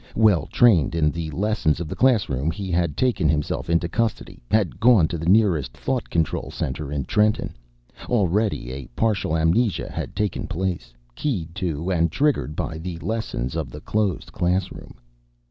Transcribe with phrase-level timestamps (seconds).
[0.15, 4.79] Well trained in the lessons of the classroom, he had taken himself into custody, had
[4.79, 7.53] gone to the nearest thought control center in Trenton.
[8.09, 13.69] Already a partial amnesia had taken place, keyed to and triggered by the lessons of
[13.69, 14.95] the closed classroom.